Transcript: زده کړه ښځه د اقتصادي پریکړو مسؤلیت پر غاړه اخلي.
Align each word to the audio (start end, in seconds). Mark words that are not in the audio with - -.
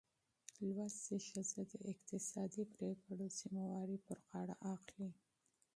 زده 0.03 0.57
کړه 0.59 0.85
ښځه 1.01 1.61
د 1.71 1.73
اقتصادي 1.91 2.63
پریکړو 2.75 3.13
مسؤلیت 3.23 4.01
پر 4.07 4.19
غاړه 4.27 4.55
اخلي. 4.73 5.11